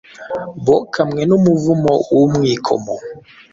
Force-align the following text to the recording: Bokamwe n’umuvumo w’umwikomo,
Bokamwe 0.65 1.21
n’umuvumo 1.29 1.93
w’umwikomo, 2.15 2.93